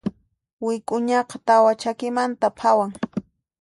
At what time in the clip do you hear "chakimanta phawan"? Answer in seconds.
1.81-2.91